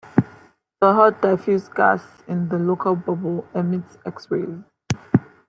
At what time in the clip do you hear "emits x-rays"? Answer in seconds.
3.53-4.63